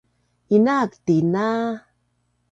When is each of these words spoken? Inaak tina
Inaak 0.55 0.91
tina 1.05 1.47